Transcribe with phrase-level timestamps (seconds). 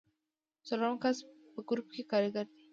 [0.67, 1.17] څلورم کس
[1.53, 2.63] په ګروپ کې کاریګر دی.